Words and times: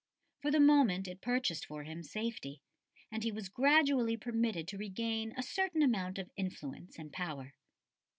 For 0.41 0.49
the 0.49 0.59
moment 0.59 1.07
it 1.07 1.21
purchased 1.21 1.67
for 1.67 1.83
him 1.83 2.01
safety, 2.01 2.63
and 3.11 3.23
he 3.23 3.31
was 3.31 3.49
gradually 3.49 4.17
permitted 4.17 4.67
to 4.69 4.77
regain 4.79 5.31
a 5.37 5.43
certain 5.43 5.83
amount 5.83 6.17
of 6.17 6.31
influence 6.35 6.97
and 6.97 7.13
power. 7.13 7.53